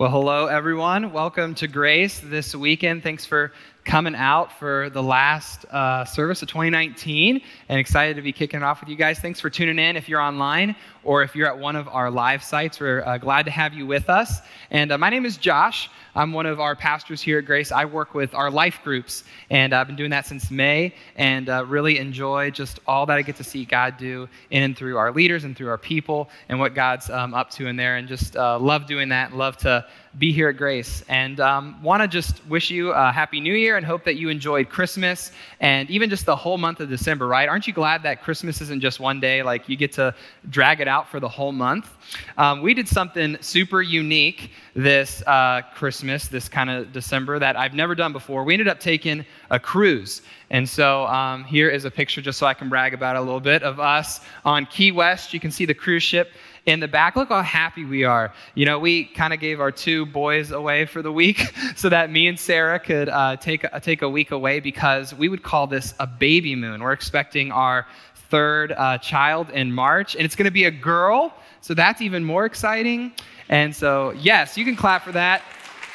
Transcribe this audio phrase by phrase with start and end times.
[0.00, 1.12] Well, hello, everyone.
[1.12, 3.02] Welcome to Grace this weekend.
[3.02, 3.52] Thanks for
[3.84, 8.62] coming out for the last uh, service of 2019 and excited to be kicking it
[8.62, 9.18] off with you guys.
[9.18, 12.42] Thanks for tuning in if you're online or if you're at one of our live
[12.42, 12.78] sites.
[12.78, 14.40] We're uh, glad to have you with us.
[14.70, 15.88] And uh, my name is Josh.
[16.14, 17.72] I'm one of our pastors here at Grace.
[17.72, 21.64] I work with our life groups, and I've been doing that since May and uh,
[21.66, 25.12] really enjoy just all that I get to see God do in and through our
[25.12, 27.96] leaders and through our people and what God's um, up to in there.
[27.96, 29.86] And just uh, love doing that, love to
[30.18, 31.04] be here at Grace.
[31.08, 34.28] And um, want to just wish you a Happy New Year and hope that you
[34.28, 35.30] enjoyed Christmas
[35.60, 37.48] and even just the whole month of December, right?
[37.48, 39.42] Aren't you glad that Christmas isn't just one day?
[39.42, 40.14] Like you get to
[40.48, 41.96] drag it out for the whole month.
[42.36, 47.74] Um, we did something super unique this uh, Christmas, this kind of December, that I've
[47.74, 48.42] never done before.
[48.42, 50.22] We ended up taking a cruise.
[50.50, 53.22] And so um, here is a picture, just so I can brag about it a
[53.22, 55.32] little bit, of us on Key West.
[55.32, 56.32] You can see the cruise ship
[56.66, 57.16] in the back.
[57.16, 58.32] Look how happy we are.
[58.54, 61.40] You know, we kind of gave our two boys away for the week
[61.76, 65.28] so that me and Sarah could uh, take, uh, take a week away because we
[65.28, 66.82] would call this a baby moon.
[66.82, 71.34] We're expecting our third uh, child in March, and it's going to be a girl.
[71.60, 73.12] So that's even more exciting.
[73.48, 75.42] And so, yes, you can clap for that.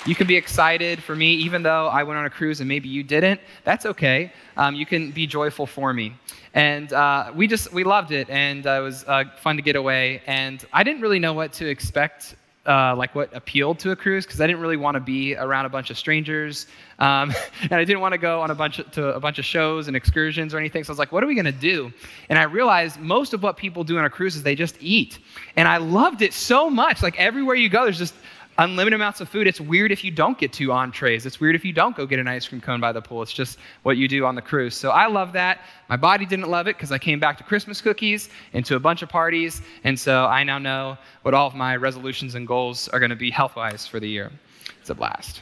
[0.06, 2.88] You can be excited for me, even though I went on a cruise and maybe
[2.88, 3.42] you didn't.
[3.64, 4.32] That's okay.
[4.56, 6.14] Um, you can be joyful for me.
[6.54, 9.76] And uh, we just, we loved it, and uh, it was uh, fun to get
[9.76, 10.22] away.
[10.28, 14.26] And I didn't really know what to expect uh, like what appealed to a cruise
[14.26, 16.68] because I didn't really want to be around a bunch of strangers,
[17.00, 19.46] um, and I didn't want to go on a bunch of, to a bunch of
[19.46, 20.84] shows and excursions or anything.
[20.84, 21.92] So I was like, what are we going to do?
[22.30, 25.20] And I realized most of what people do on a cruise is they just eat,
[25.56, 27.04] and I loved it so much.
[27.04, 28.16] Like everywhere you go, there's just
[28.58, 29.48] unlimited amounts of food.
[29.48, 31.26] It's weird if you don't get two entrees.
[31.26, 33.22] It's weird if you don't go get an ice cream cone by the pool.
[33.22, 34.76] It's just what you do on the cruise.
[34.76, 35.62] So I love that.
[35.90, 38.80] My body didn't love it because I came back to Christmas cookies and to a
[38.80, 39.62] bunch of parties.
[39.84, 43.16] And so I now know what all of my resolutions and goals are going to
[43.16, 44.32] be health wise for the year.
[44.80, 45.42] It's a blast.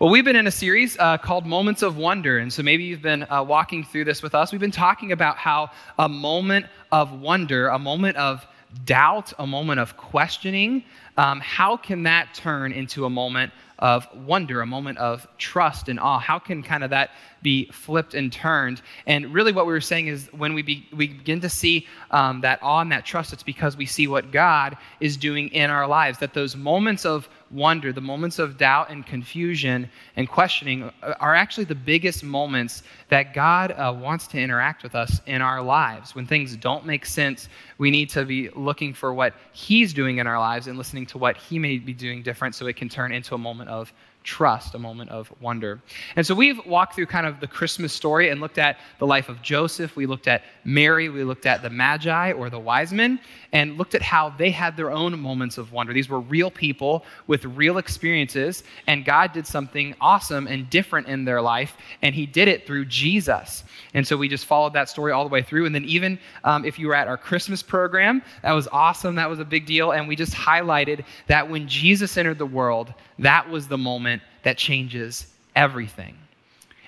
[0.00, 2.38] Well, we've been in a series uh, called Moments of Wonder.
[2.38, 4.50] And so maybe you've been uh, walking through this with us.
[4.50, 8.44] We've been talking about how a moment of wonder, a moment of
[8.84, 10.84] doubt, a moment of questioning,
[11.16, 15.98] um, how can that turn into a moment of wonder, a moment of trust and
[16.00, 16.18] awe?
[16.18, 17.10] How can kind of that
[17.42, 18.82] be flipped and turned?
[19.06, 22.40] And really, what we were saying is when we, be, we begin to see um,
[22.42, 25.86] that awe and that trust, it's because we see what God is doing in our
[25.86, 26.18] lives.
[26.18, 30.90] That those moments of wonder, the moments of doubt and confusion and questioning
[31.20, 35.62] are actually the biggest moments that God uh, wants to interact with us in our
[35.62, 36.14] lives.
[36.14, 40.26] When things don't make sense, we need to be looking for what He's doing in
[40.26, 43.12] our lives and listening to what He may be doing different so it can turn
[43.12, 43.92] into a moment of
[44.24, 45.80] trust, a moment of wonder.
[46.16, 49.28] And so we've walked through kind of the Christmas story and looked at the life
[49.28, 49.94] of Joseph.
[49.94, 51.10] We looked at Mary.
[51.10, 53.20] We looked at the Magi or the wise men
[53.52, 55.92] and looked at how they had their own moments of wonder.
[55.92, 61.24] These were real people with real experiences, and God did something awesome and different in
[61.24, 63.62] their life, and He did it through Jesus.
[63.94, 65.66] And so we just followed that story all the way through.
[65.66, 69.14] And then, even um, if you were at our Christmas program, that was awesome.
[69.14, 69.92] That was a big deal.
[69.92, 74.58] And we just highlighted that when Jesus entered the world, that was the moment that
[74.58, 76.16] changes everything.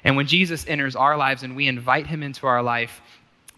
[0.05, 3.01] And when Jesus enters our lives and we invite him into our life,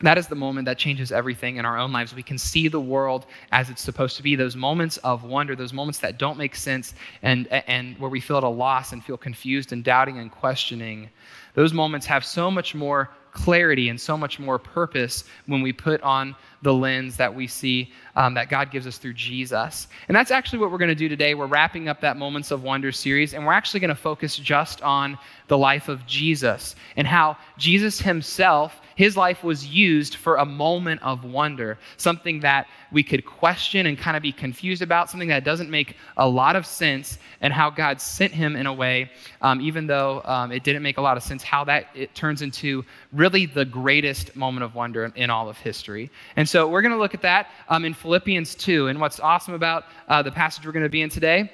[0.01, 2.15] that is the moment that changes everything in our own lives.
[2.15, 4.37] We can see the world as it's supposed to be.
[4.37, 8.39] Those moments of wonder, those moments that don't make sense, and, and where we feel
[8.39, 11.11] at a loss and feel confused and doubting and questioning,
[11.55, 16.01] those moments have so much more clarity and so much more purpose when we put
[16.03, 19.89] on the lens that we see um, that God gives us through Jesus.
[20.09, 21.35] And that's actually what we're going to do today.
[21.35, 24.83] We're wrapping up that Moments of Wonder series, and we're actually going to focus just
[24.83, 30.45] on the life of Jesus and how Jesus himself his life was used for a
[30.45, 35.29] moment of wonder, something that we could question and kind of be confused about, something
[35.29, 39.09] that doesn't make a lot of sense, and how God sent him in a way,
[39.41, 42.43] um, even though um, it didn't make a lot of sense, how that it turns
[42.43, 46.11] into really the greatest moment of wonder in, all of history.
[46.35, 48.89] And so we're going to look at that um, in Philippians 2.
[48.89, 51.53] And what's awesome about uh, the passage we're going to be in today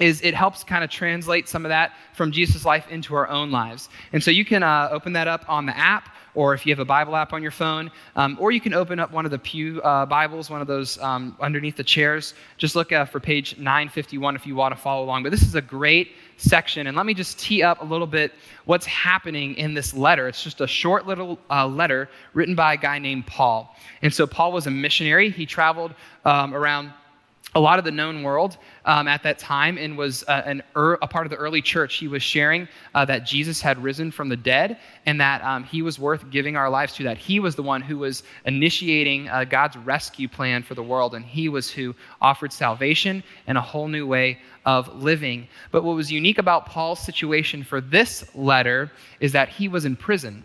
[0.00, 3.50] is it helps kind of translate some of that from Jesus' life into our own
[3.50, 3.88] lives.
[4.12, 6.78] And so you can uh, open that up on the app, or if you have
[6.78, 9.38] a Bible app on your phone, um, or you can open up one of the
[9.38, 12.34] Pew uh, Bibles, one of those um, underneath the chairs.
[12.56, 15.22] Just look uh, for page 951 if you want to follow along.
[15.22, 18.32] But this is a great section, and let me just tee up a little bit
[18.64, 20.28] what's happening in this letter.
[20.28, 23.74] It's just a short little uh, letter written by a guy named Paul.
[24.02, 25.30] And so Paul was a missionary.
[25.30, 25.94] He traveled
[26.24, 26.92] um, around
[27.54, 31.08] a lot of the known world um, at that time and was uh, er, a
[31.08, 31.94] part of the early church.
[31.94, 35.80] He was sharing uh, that Jesus had risen from the dead and that um, he
[35.80, 39.44] was worth giving our lives to, that he was the one who was initiating uh,
[39.44, 43.88] God's rescue plan for the world, and he was who offered salvation and a whole
[43.88, 45.48] new way of living.
[45.70, 49.96] But what was unique about Paul's situation for this letter is that he was in
[49.96, 50.44] prison.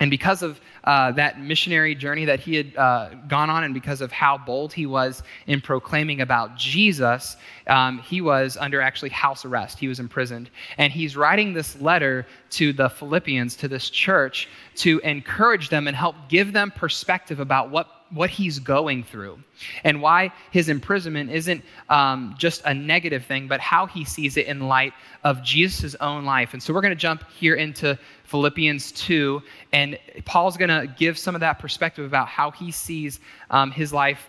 [0.00, 4.00] And because of uh, that missionary journey that he had uh, gone on, and because
[4.00, 7.36] of how bold he was in proclaiming about Jesus,
[7.68, 9.78] um, he was under actually house arrest.
[9.78, 10.50] He was imprisoned.
[10.78, 15.96] And he's writing this letter to the Philippians, to this church, to encourage them and
[15.96, 19.38] help give them perspective about what what he's going through
[19.82, 24.46] and why his imprisonment isn't um, just a negative thing, but how he sees it
[24.46, 24.92] in light
[25.24, 26.52] of Jesus' own life.
[26.52, 29.42] And so we're going to jump here into Philippians 2,
[29.72, 33.20] and Paul's going to give some of that perspective about how he sees
[33.50, 34.28] um, his life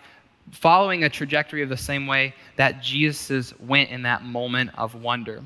[0.51, 5.43] following a trajectory of the same way that Jesus went in that moment of wonder.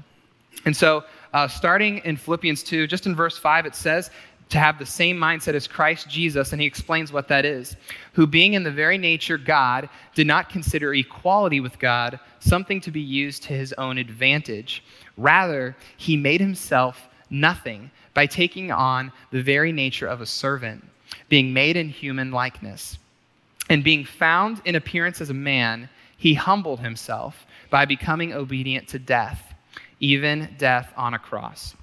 [0.65, 4.09] And so, uh, starting in Philippians 2, just in verse 5, it says,
[4.49, 7.75] to have the same mindset as Christ Jesus, and he explains what that is.
[8.13, 12.91] Who, being in the very nature God, did not consider equality with God something to
[12.91, 14.83] be used to his own advantage.
[15.17, 20.83] Rather, he made himself nothing by taking on the very nature of a servant,
[21.29, 22.97] being made in human likeness.
[23.69, 25.87] And being found in appearance as a man,
[26.17, 29.53] he humbled himself by becoming obedient to death,
[29.99, 31.75] even death on a cross.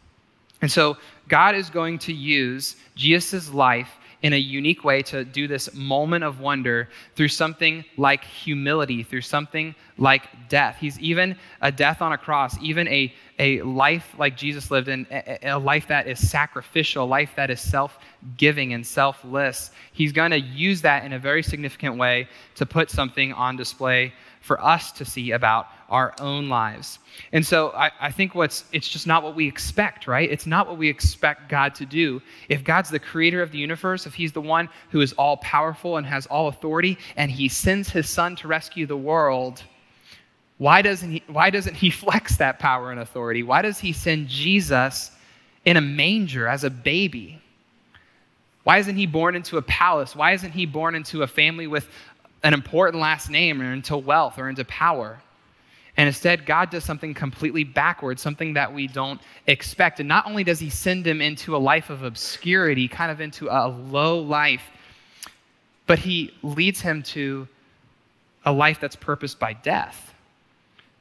[0.62, 0.97] And so
[1.29, 3.91] God is going to use Jesus' life
[4.23, 9.20] in a unique way to do this moment of wonder through something like humility, through
[9.20, 10.79] something like death.
[10.81, 15.06] He's even a death on a cross, even a, a life like Jesus lived in,
[15.11, 17.99] a, a life that is sacrificial, a life that is self
[18.37, 19.70] giving and selfless.
[19.93, 24.12] He's going to use that in a very significant way to put something on display
[24.46, 27.00] for us to see about our own lives.
[27.32, 30.31] And so I, I, think what's it's just not what we expect, right?
[30.31, 32.22] It's not what we expect God to do.
[32.48, 35.96] If God's the creator of the universe, if he's the one who is all powerful
[35.96, 39.64] and has all authority, and he sends his son to rescue the world,
[40.58, 43.43] why doesn't he why doesn't he flex that power and authority?
[43.43, 45.10] Why does he send Jesus
[45.64, 47.43] in a manger as a baby?
[48.62, 50.16] Why isn't he born into a palace?
[50.16, 51.88] Why isn't he born into a family with
[52.43, 55.21] an important last name or into wealth or into power.
[55.97, 59.99] And instead, God does something completely backwards, something that we don't expect.
[59.99, 63.49] And not only does He send him into a life of obscurity, kind of into
[63.49, 64.62] a low life,
[65.87, 67.49] but He leads him to
[68.44, 70.15] a life that's purposed by death.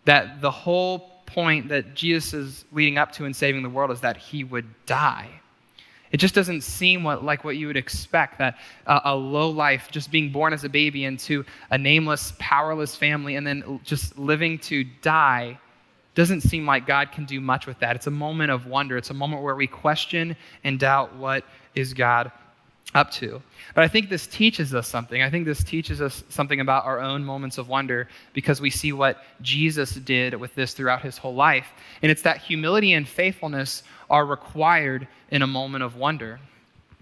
[0.06, 4.02] That the whole point that Jesus is leading up to in saving the world is
[4.02, 5.30] that He would die.
[6.12, 8.58] It just doesn't seem what, like what you would expect that
[8.88, 13.36] uh, a low life, just being born as a baby into a nameless, powerless family,
[13.36, 15.60] and then just living to die,
[16.14, 17.96] doesn't seem like God can do much with that.
[17.96, 18.98] It's a moment of wonder.
[18.98, 21.44] It's a moment where we question and doubt what
[21.74, 22.32] is God
[22.94, 23.42] up to.
[23.74, 25.22] But I think this teaches us something.
[25.22, 28.94] I think this teaches us something about our own moments of wonder because we see
[28.94, 31.68] what Jesus did with this throughout his whole life.
[32.02, 36.40] And it's that humility and faithfulness are required in a moment of wonder.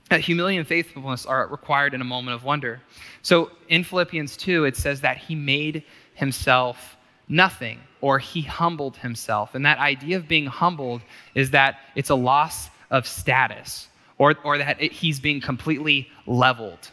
[0.09, 2.81] That humility and faithfulness are required in a moment of wonder.
[3.21, 5.83] So in Philippians 2, it says that he made
[6.15, 6.97] himself
[7.29, 9.55] nothing or he humbled himself.
[9.55, 11.01] And that idea of being humbled
[11.35, 13.89] is that it's a loss of status
[14.23, 16.91] or, or that it, he's being completely leveled.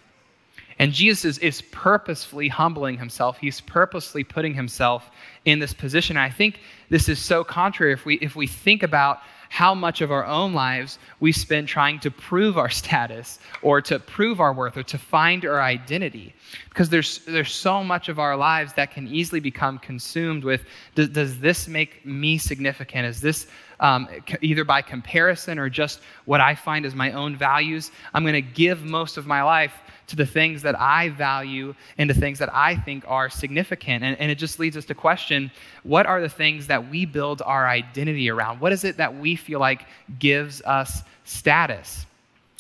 [0.80, 3.38] And Jesus is, is purposefully humbling himself.
[3.38, 5.10] He's purposely putting himself
[5.44, 6.16] in this position.
[6.16, 10.10] I think this is so contrary if we, if we think about how much of
[10.10, 14.76] our own lives we spend trying to prove our status or to prove our worth
[14.76, 16.34] or to find our identity.
[16.68, 20.64] Because there's, there's so much of our lives that can easily become consumed with
[20.94, 23.06] does, does this make me significant?
[23.06, 23.46] Is this
[23.80, 24.08] um,
[24.40, 27.90] either by comparison or just what I find as my own values?
[28.14, 29.74] I'm going to give most of my life
[30.06, 34.02] to the things that I value and the things that I think are significant.
[34.04, 35.50] And, and it just leads us to question
[35.82, 38.60] what are the things that we build our identity around?
[38.60, 39.86] What is it that we feel like
[40.18, 42.06] gives us status?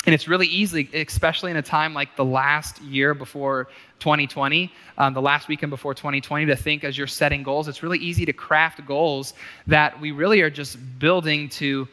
[0.06, 5.12] And it's really easy, especially in a time like the last year before 2020, um,
[5.12, 7.68] the last weekend before 2020, to think as you're setting goals.
[7.68, 9.34] It's really easy to craft goals
[9.66, 11.86] that we really are just building to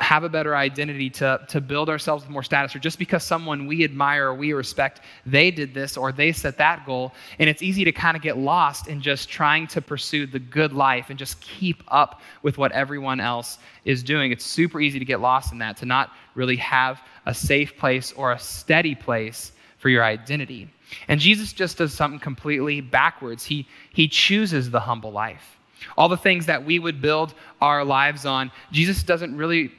[0.00, 3.66] have a better identity, to, to build ourselves with more status, or just because someone
[3.66, 7.12] we admire or we respect, they did this or they set that goal.
[7.38, 10.72] And it's easy to kind of get lost in just trying to pursue the good
[10.72, 14.32] life and just keep up with what everyone else is doing.
[14.32, 18.12] It's super easy to get lost in that, to not really have a safe place
[18.12, 20.70] or a steady place for your identity.
[21.08, 23.44] And Jesus just does something completely backwards.
[23.44, 25.58] He, he chooses the humble life.
[25.96, 29.72] All the things that we would build our lives on, Jesus doesn't really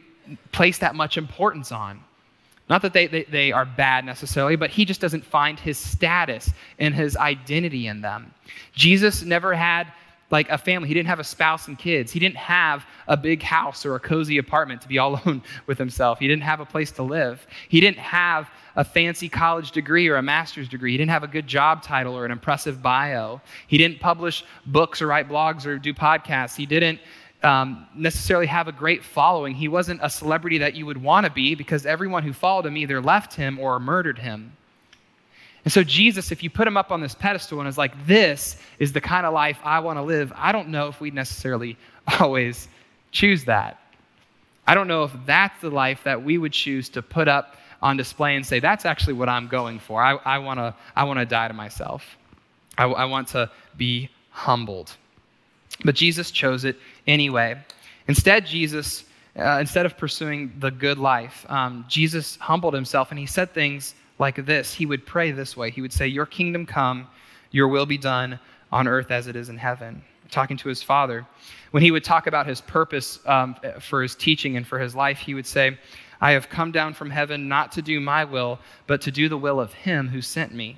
[0.51, 2.01] place that much importance on.
[2.69, 6.51] Not that they, they, they, are bad necessarily, but he just doesn't find his status
[6.79, 8.33] and his identity in them.
[8.73, 9.87] Jesus never had
[10.29, 10.87] like a family.
[10.87, 12.11] He didn't have a spouse and kids.
[12.11, 15.77] He didn't have a big house or a cozy apartment to be all alone with
[15.77, 16.19] himself.
[16.19, 17.45] He didn't have a place to live.
[17.69, 20.91] He didn't have a fancy college degree or a master's degree.
[20.91, 23.41] He didn't have a good job title or an impressive bio.
[23.67, 26.55] He didn't publish books or write blogs or do podcasts.
[26.55, 26.99] He didn't
[27.43, 29.55] um, necessarily have a great following.
[29.55, 32.77] He wasn't a celebrity that you would want to be because everyone who followed him
[32.77, 34.51] either left him or murdered him.
[35.67, 38.55] And so, Jesus, if you put him up on this pedestal and is like, this
[38.79, 41.75] is the kind of life I want to live, I don't know if we necessarily
[42.21, 42.69] always
[43.11, 43.77] choose that.
[44.65, 47.97] I don't know if that's the life that we would choose to put up on
[47.97, 50.01] display and say, that's actually what I'm going for.
[50.01, 52.15] I, I want to I wanna die to myself.
[52.77, 54.95] I, I want to be humbled.
[55.83, 57.61] But Jesus chose it anyway.
[58.07, 59.03] Instead, Jesus,
[59.37, 63.95] uh, instead of pursuing the good life, um, Jesus humbled himself and he said things
[64.19, 64.73] like this.
[64.73, 67.07] He would pray this way He would say, Your kingdom come,
[67.51, 68.39] your will be done
[68.71, 70.03] on earth as it is in heaven.
[70.29, 71.25] Talking to his father.
[71.71, 75.19] When he would talk about his purpose um, for his teaching and for his life,
[75.19, 75.77] he would say,
[76.19, 79.37] I have come down from heaven not to do my will, but to do the
[79.37, 80.77] will of him who sent me.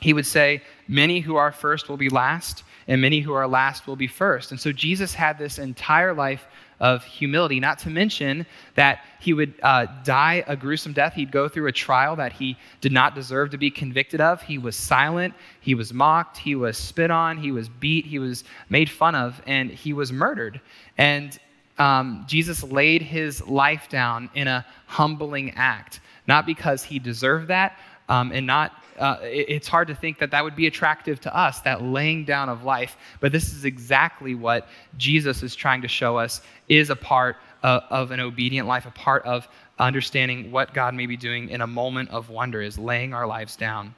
[0.00, 3.86] He would say, Many who are first will be last, and many who are last
[3.86, 4.50] will be first.
[4.50, 6.46] And so Jesus had this entire life
[6.80, 11.14] of humility, not to mention that he would uh, die a gruesome death.
[11.14, 14.42] He'd go through a trial that he did not deserve to be convicted of.
[14.42, 18.44] He was silent, he was mocked, he was spit on, he was beat, he was
[18.68, 20.60] made fun of, and he was murdered.
[20.98, 21.38] And
[21.78, 27.78] um, Jesus laid his life down in a humbling act, not because he deserved that,
[28.08, 31.36] um, and not uh, it, it's hard to think that that would be attractive to
[31.36, 32.96] us, that laying down of life.
[33.20, 37.82] But this is exactly what Jesus is trying to show us is a part of,
[37.90, 41.66] of an obedient life, a part of understanding what God may be doing in a
[41.66, 43.94] moment of wonder, is laying our lives down.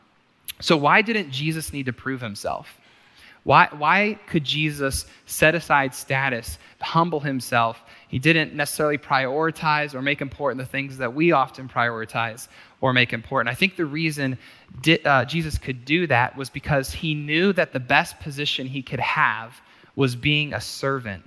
[0.61, 2.81] So, why didn't Jesus need to prove himself?
[3.45, 7.83] Why, why could Jesus set aside status, humble himself?
[8.09, 12.49] He didn't necessarily prioritize or make important the things that we often prioritize
[12.81, 13.51] or make important.
[13.53, 14.39] I think the reason
[14.81, 18.83] di- uh, Jesus could do that was because he knew that the best position he
[18.83, 19.61] could have
[19.97, 21.25] was being a servant.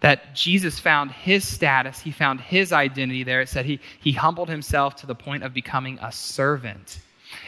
[0.00, 3.40] That Jesus found his status, he found his identity there.
[3.40, 6.98] It said he, he humbled himself to the point of becoming a servant.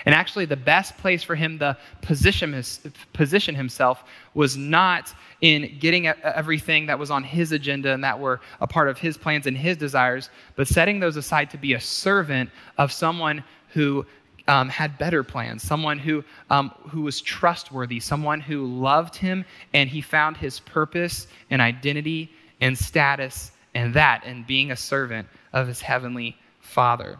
[0.05, 2.81] And actually, the best place for him to position, his,
[3.13, 8.41] position himself was not in getting everything that was on his agenda and that were
[8.61, 11.81] a part of his plans and his desires, but setting those aside to be a
[11.81, 14.05] servant of someone who
[14.49, 19.91] um, had better plans, someone who, um, who was trustworthy, someone who loved him, and
[19.91, 25.69] he found his purpose and identity and status and that in being a servant of
[25.69, 27.19] his heavenly Father.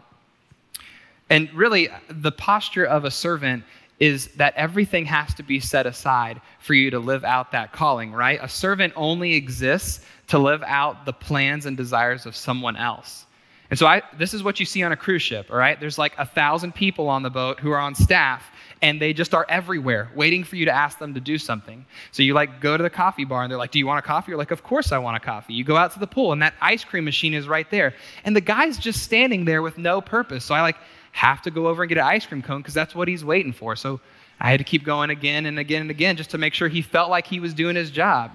[1.29, 3.63] And really, the posture of a servant
[3.99, 8.11] is that everything has to be set aside for you to live out that calling,
[8.11, 8.39] right?
[8.41, 13.25] A servant only exists to live out the plans and desires of someone else.
[13.69, 15.77] And so I, this is what you see on a cruise ship, all right?
[15.79, 18.49] There's like a thousand people on the boat who are on staff,
[18.81, 21.85] and they just are everywhere waiting for you to ask them to do something.
[22.11, 24.07] So you like go to the coffee bar, and they're like, Do you want a
[24.07, 24.31] coffee?
[24.31, 25.53] You're like, Of course I want a coffee.
[25.53, 27.93] You go out to the pool, and that ice cream machine is right there.
[28.23, 30.45] And the guy's just standing there with no purpose.
[30.45, 30.77] So I like
[31.11, 33.53] have to go over and get an ice cream cone because that's what he's waiting
[33.53, 33.75] for.
[33.75, 33.99] So
[34.39, 36.81] I had to keep going again and again and again just to make sure he
[36.81, 38.31] felt like he was doing his job.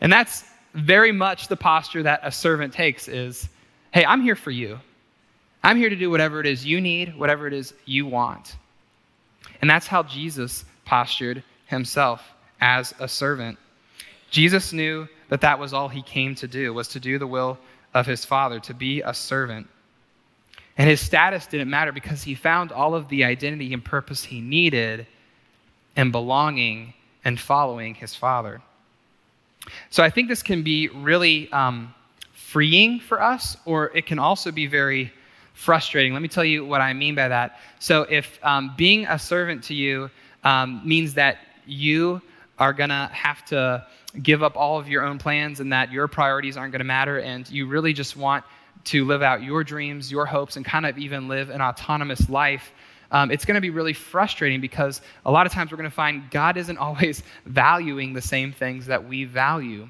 [0.00, 3.48] And that's very much the posture that a servant takes is,
[3.92, 4.78] hey, I'm here for you.
[5.62, 8.56] I'm here to do whatever it is you need, whatever it is you want.
[9.60, 13.58] And that's how Jesus postured himself as a servant.
[14.30, 17.58] Jesus knew that that was all he came to do, was to do the will
[17.94, 19.68] of his Father, to be a servant.
[20.80, 24.40] And his status didn't matter because he found all of the identity and purpose he
[24.40, 25.06] needed
[25.94, 28.62] in belonging and following his father.
[29.90, 31.94] So I think this can be really um,
[32.32, 35.12] freeing for us, or it can also be very
[35.52, 36.14] frustrating.
[36.14, 37.60] Let me tell you what I mean by that.
[37.78, 40.08] So if um, being a servant to you
[40.44, 42.22] um, means that you
[42.58, 43.86] are going to have to
[44.22, 47.18] give up all of your own plans and that your priorities aren't going to matter,
[47.18, 48.46] and you really just want
[48.84, 52.72] to live out your dreams, your hopes, and kind of even live an autonomous life,
[53.12, 55.94] um, it's going to be really frustrating because a lot of times we're going to
[55.94, 59.88] find God isn't always valuing the same things that we value.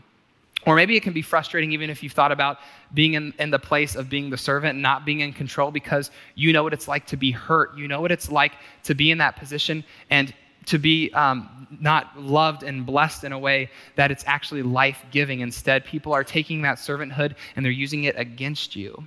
[0.66, 2.58] Or maybe it can be frustrating even if you've thought about
[2.92, 6.10] being in, in the place of being the servant and not being in control because
[6.34, 7.76] you know what it's like to be hurt.
[7.78, 8.52] You know what it's like
[8.84, 10.34] to be in that position and
[10.66, 15.40] to be um, not loved and blessed in a way that it's actually life giving.
[15.40, 19.04] Instead, people are taking that servanthood and they're using it against you.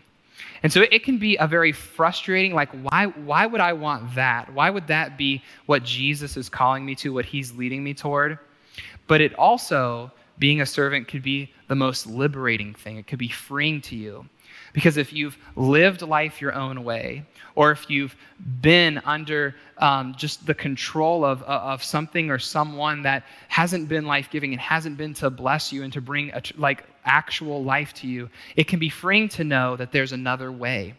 [0.64, 4.54] And so it can be a very frustrating, like, why, why would I want that?
[4.54, 8.40] Why would that be what Jesus is calling me to, what he's leading me toward?
[9.08, 12.98] But it also being a servant could be the most liberating thing.
[12.98, 14.26] It could be freeing to you.
[14.74, 17.26] Because if you've lived life your own way,
[17.56, 18.16] or if you've
[18.62, 24.06] been under um, just the control of, uh, of something or someone that hasn't been
[24.06, 27.94] life giving and hasn't been to bless you and to bring a, like actual life
[27.94, 30.96] to you, it can be freeing to know that there's another way.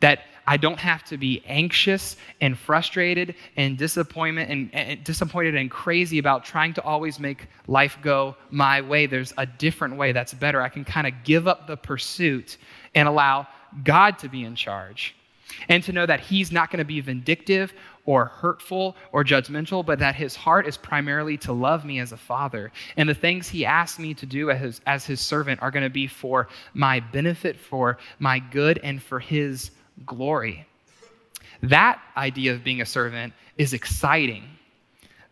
[0.00, 5.70] That I don't have to be anxious and frustrated and disappointment and, and, disappointed and
[5.70, 9.06] crazy about trying to always make life go my way.
[9.06, 10.60] There's a different way that's better.
[10.60, 12.58] I can kind of give up the pursuit
[12.94, 13.46] and allow
[13.82, 15.14] God to be in charge.
[15.68, 17.72] And to know that He's not going to be vindictive
[18.06, 22.16] or hurtful or judgmental, but that His heart is primarily to love me as a
[22.16, 22.72] father.
[22.96, 25.84] And the things He asks me to do as His, as his servant are going
[25.84, 29.70] to be for my benefit, for my good, and for His
[30.04, 30.66] glory.
[31.62, 34.44] That idea of being a servant is exciting.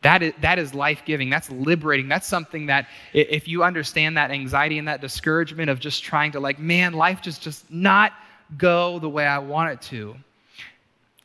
[0.03, 1.31] That is, that is life giving.
[1.31, 2.09] That's liberating.
[2.09, 6.41] That's something that, if you understand that anxiety and that discouragement of just trying to,
[6.41, 8.13] like, man, life just, just not
[8.59, 10.17] go the way I want it to,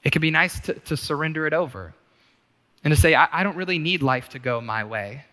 [0.03, 1.93] it can be nice to, to surrender it over
[2.83, 5.25] and to say, I, I, don't really need life to go my way.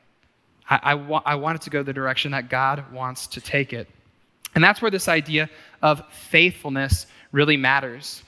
[0.68, 3.72] I, I, wa- I want it to go the direction that God wants to take
[3.72, 3.88] it.
[4.54, 5.50] And that's where this idea
[5.82, 8.22] of faithfulness really matters.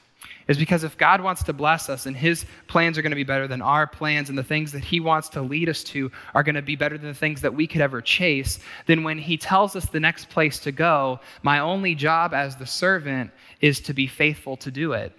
[0.49, 3.25] Is because if God wants to bless us and his plans are going to be
[3.25, 6.45] better than our plans and the things that he wants to lead us to are
[6.45, 9.37] going to be better than the things that we could ever chase, then when he
[9.37, 13.93] tells us the next place to go, my only job as the servant is to
[13.93, 15.13] be faithful to do it.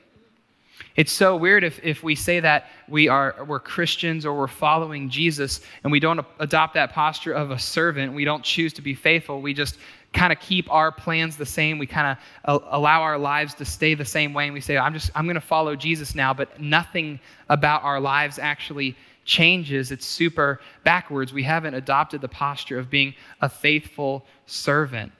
[0.96, 5.10] It's so weird if, if we say that we are, we're Christians or we're following
[5.10, 8.14] Jesus and we don't adopt that posture of a servant.
[8.14, 9.42] We don't choose to be faithful.
[9.42, 9.78] We just
[10.14, 11.78] kind of keep our plans the same.
[11.78, 14.46] We kind of allow our lives to stay the same way.
[14.46, 17.20] And we say, I'm just, I'm going to follow Jesus now, but nothing
[17.50, 19.92] about our lives actually changes.
[19.92, 21.34] It's super backwards.
[21.34, 25.12] We haven't adopted the posture of being a faithful servant.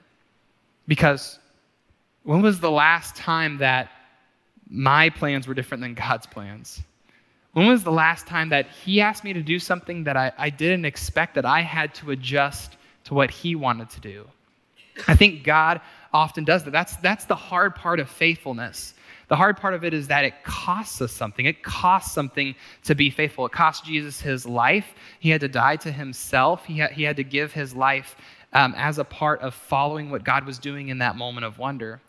[0.88, 1.38] Because
[2.24, 3.90] when was the last time that
[4.70, 6.82] my plans were different than God's plans?
[7.52, 10.50] When was the last time that He asked me to do something that I, I
[10.50, 14.26] didn't expect, that I had to adjust to what He wanted to do?
[15.06, 15.80] I think God
[16.12, 16.70] often does that.
[16.70, 18.94] That's, that's the hard part of faithfulness.
[19.28, 21.44] The hard part of it is that it costs us something.
[21.44, 22.54] It costs something
[22.84, 23.44] to be faithful.
[23.46, 24.94] It cost Jesus his life.
[25.20, 28.16] He had to die to himself, he had, he had to give his life
[28.52, 32.00] um, as a part of following what God was doing in that moment of wonder.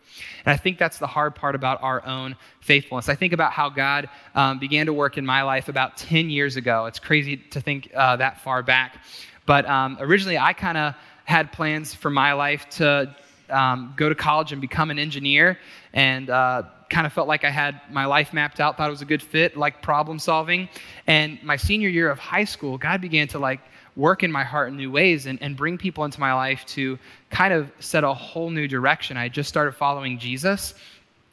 [0.44, 3.08] And I think that's the hard part about our own faithfulness.
[3.08, 6.56] I think about how God um, began to work in my life about 10 years
[6.56, 6.86] ago.
[6.86, 9.04] It's crazy to think uh, that far back.
[9.46, 13.14] But um, originally, I kind of had plans for my life to
[13.50, 15.58] um, go to college and become an engineer
[15.92, 19.02] and uh, kind of felt like I had my life mapped out, thought it was
[19.02, 20.68] a good fit, like problem solving.
[21.06, 23.60] And my senior year of high school, God began to like
[24.00, 26.98] work in my heart in new ways and, and bring people into my life to
[27.28, 29.16] kind of set a whole new direction.
[29.16, 30.74] I just started following Jesus.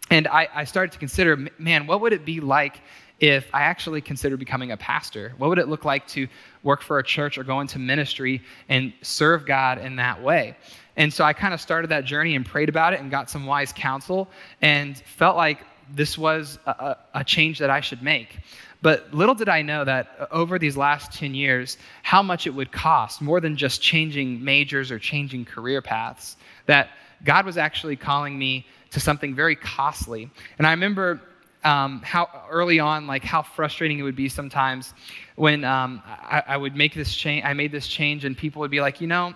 [0.10, 2.82] And I, I started to consider, man, what would it be like
[3.20, 5.34] if I actually considered becoming a pastor?
[5.38, 6.28] What would it look like to
[6.64, 10.56] work for a church or go into ministry and serve God in that way?
[10.98, 13.46] And so I kind of started that journey and prayed about it and got some
[13.46, 14.28] wise counsel
[14.62, 15.60] and felt like
[15.96, 18.40] this was a, a change that I should make.
[18.82, 22.72] But little did I know that over these last 10 years, how much it would
[22.72, 26.38] cost, more than just changing majors or changing career paths,
[26.68, 26.90] that
[27.24, 30.30] God was actually calling me to something very costly.
[30.58, 31.22] And I remember
[31.64, 34.94] um, how early on, like how frustrating it would be sometimes
[35.36, 37.44] when um, I, I, would make this change.
[37.44, 39.34] I made this change, and people would be like, you know,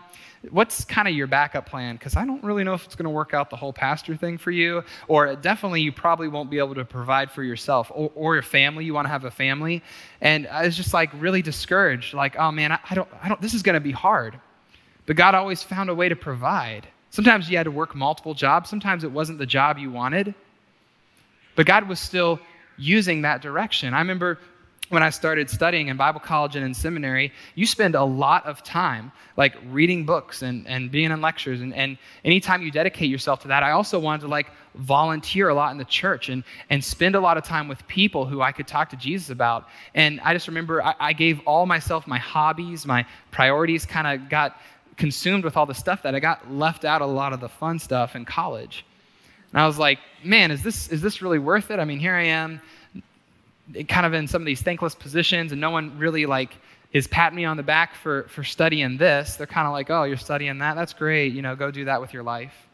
[0.49, 1.95] what's kind of your backup plan?
[1.95, 4.37] Because I don't really know if it's going to work out the whole pastor thing
[4.37, 8.33] for you, or definitely you probably won't be able to provide for yourself or, or
[8.33, 8.85] your family.
[8.85, 9.83] You want to have a family,
[10.19, 12.13] and I was just like really discouraged.
[12.13, 13.41] Like, oh man, I, I don't, I don't.
[13.41, 14.39] This is going to be hard.
[15.05, 16.87] But God always found a way to provide.
[17.09, 18.69] Sometimes you had to work multiple jobs.
[18.69, 20.33] Sometimes it wasn't the job you wanted.
[21.55, 22.39] But God was still
[22.77, 23.93] using that direction.
[23.93, 24.39] I remember
[24.91, 28.61] when I started studying in Bible college and in seminary, you spend a lot of
[28.61, 31.61] time like reading books and, and being in lectures.
[31.61, 35.53] And, and anytime you dedicate yourself to that, I also wanted to like volunteer a
[35.53, 38.51] lot in the church and, and spend a lot of time with people who I
[38.51, 39.69] could talk to Jesus about.
[39.95, 44.29] And I just remember I, I gave all myself, my hobbies, my priorities kind of
[44.29, 44.59] got
[44.97, 47.79] consumed with all the stuff that I got left out a lot of the fun
[47.79, 48.85] stuff in college.
[49.53, 51.79] And I was like, man, is this, is this really worth it?
[51.79, 52.61] I mean, here I am,
[53.87, 56.55] kind of in some of these thankless positions, and no one really like
[56.93, 59.35] is patting me on the back for, for studying this.
[59.35, 60.75] They're kind of like, oh, you're studying that?
[60.75, 61.33] That's great.
[61.33, 62.67] You know, go do that with your life.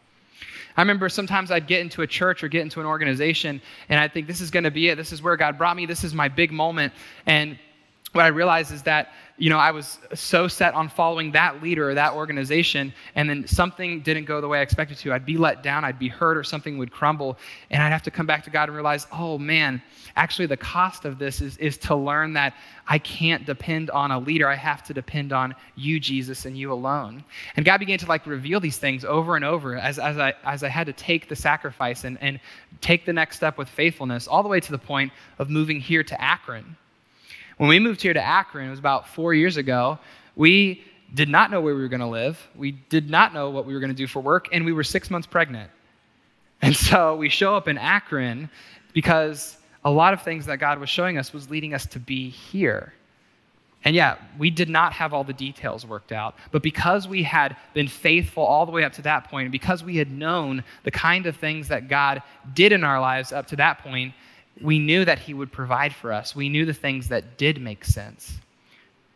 [0.75, 4.13] I remember sometimes I'd get into a church or get into an organization, and I'd
[4.13, 4.95] think, this is going to be it.
[4.95, 5.86] This is where God brought me.
[5.86, 6.93] This is my big moment.
[7.25, 7.57] And
[8.13, 11.89] what I realized is that you know, I was so set on following that leader
[11.89, 15.13] or that organization, and then something didn't go the way I expected to.
[15.13, 17.38] I'd be let down, I'd be hurt, or something would crumble,
[17.69, 19.82] and I'd have to come back to God and realize, oh man,
[20.15, 22.56] actually, the cost of this is, is to learn that
[22.88, 24.47] I can't depend on a leader.
[24.47, 27.23] I have to depend on you, Jesus, and you alone.
[27.56, 30.63] And God began to like reveal these things over and over as, as, I, as
[30.63, 32.39] I had to take the sacrifice and, and
[32.82, 36.04] take the next step with faithfulness, all the way to the point of moving here
[36.04, 36.76] to Akron.
[37.58, 40.00] When we moved here to Akron, it was about four years ago,
[40.36, 42.39] we did not know where we were going to live.
[42.56, 44.84] We did not know what we were going to do for work, and we were
[44.84, 45.72] six months pregnant.
[46.62, 48.50] And so we show up in Akron
[48.93, 52.30] because a lot of things that God was showing us was leading us to be
[52.30, 52.93] here.
[53.84, 56.36] And yeah, we did not have all the details worked out.
[56.52, 59.84] But because we had been faithful all the way up to that point, and because
[59.84, 62.22] we had known the kind of things that God
[62.54, 64.13] did in our lives up to that point,
[64.62, 66.36] we knew that He would provide for us.
[66.36, 68.38] We knew the things that did make sense.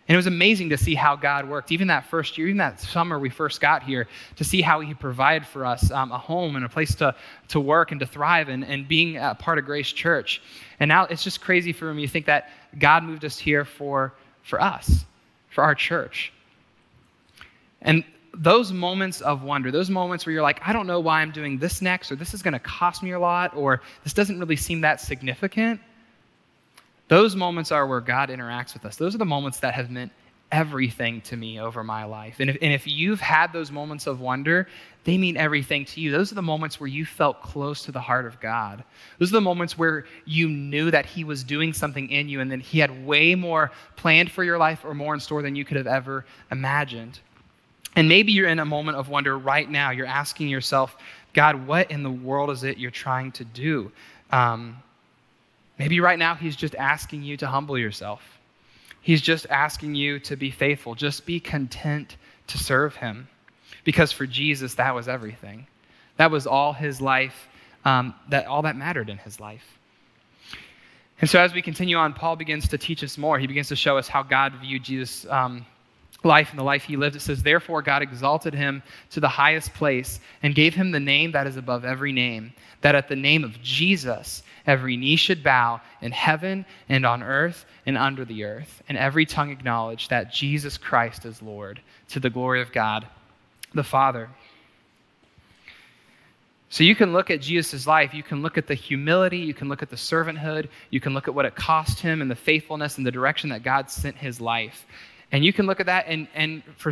[0.08, 2.82] And it was amazing to see how God worked, even that first year, even that
[2.82, 6.56] summer we first got here, to see how He provided for us um, a home
[6.56, 7.16] and a place to,
[7.50, 10.42] to work and to thrive and, and being a part of Grace Church.
[10.80, 14.14] And now it's just crazy for me to think that God moved us here for,
[14.44, 15.06] for us,
[15.50, 16.34] for our church.
[17.82, 21.32] And those moments of wonder, those moments where you're like, I don't know why I'm
[21.32, 24.40] doing this next, or this is going to cost me a lot, or this doesn't
[24.40, 25.82] really seem that significant,
[27.08, 28.96] those moments are where God interacts with us.
[28.96, 30.14] Those are the moments that have meant
[30.52, 32.40] everything to me over my life.
[32.40, 34.68] And if, and if you've had those moments of wonder,
[35.04, 36.12] they mean everything to you.
[36.12, 38.84] Those are the moments where you felt close to the heart of God.
[39.18, 42.52] Those are the moments where you knew that He was doing something in you and
[42.52, 45.66] then He had way more planned for your life or more in store than you
[45.66, 47.20] could have ever imagined.
[47.96, 49.92] And maybe you're in a moment of wonder right now.
[49.92, 50.96] You're asking yourself,
[51.34, 53.92] God, what in the world is it you're trying to do?
[54.32, 54.78] Um,
[55.78, 58.22] maybe right now He's just asking you to humble yourself.
[59.02, 60.96] He's just asking you to be faithful.
[60.96, 63.28] Just be content to serve Him.
[63.84, 65.68] Because for Jesus, that was everything.
[66.18, 67.50] That was all His life,
[67.84, 69.80] um, that all that mattered in His life.
[71.20, 73.38] And so, as we continue on, Paul begins to teach us more.
[73.38, 75.66] He begins to show us how God viewed Jesus um,
[76.24, 79.74] life and the life he lived, it says, Therefore, God exalted him to the highest
[79.74, 83.44] place and gave him the name that is above every name, that at the name
[83.44, 88.84] of Jesus, every knee should bow in heaven and on earth and under the earth,
[88.88, 93.08] and every tongue acknowledge that Jesus Christ is Lord, to the glory of God
[93.74, 94.30] the Father.
[96.70, 99.68] So you can look at Jesus' life, you can look at the humility, you can
[99.68, 102.98] look at the servanthood, you can look at what it cost him and the faithfulness
[102.98, 104.86] and the direction that God sent his life.
[105.32, 106.92] And you can look at that, and, and for,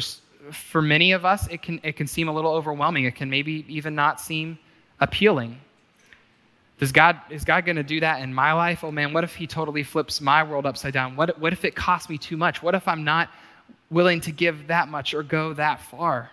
[0.52, 3.06] for many of us, it can, it can seem a little overwhelming.
[3.06, 4.58] It can maybe even not seem
[5.00, 5.60] appealing.
[6.80, 8.84] Does God, is God going to do that in my life?
[8.84, 11.18] Oh man, what if He totally flips my world upside down?
[11.18, 12.64] What, what if it costs me too much?
[12.64, 13.30] What if I'm not
[13.92, 16.32] willing to give that much or go that far?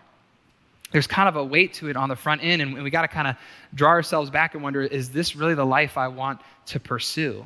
[0.92, 3.08] There's kind of a weight to it on the front end, and we got to
[3.08, 3.36] kind of
[3.74, 7.44] draw ourselves back and wonder is this really the life I want to pursue?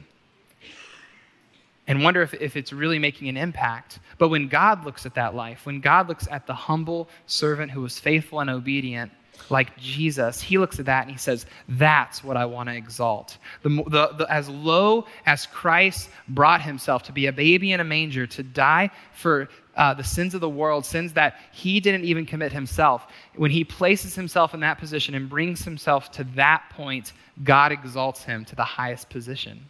[1.91, 3.99] And wonder if, if it's really making an impact.
[4.17, 7.81] But when God looks at that life, when God looks at the humble servant who
[7.81, 9.11] was faithful and obedient,
[9.49, 13.39] like Jesus, he looks at that and he says, That's what I want to exalt.
[13.63, 17.85] The, the, the, as low as Christ brought himself to be a baby in a
[17.85, 22.25] manger, to die for uh, the sins of the world, sins that he didn't even
[22.25, 27.15] commit himself, when he places himself in that position and brings himself to that point,
[27.43, 29.65] God exalts him to the highest position.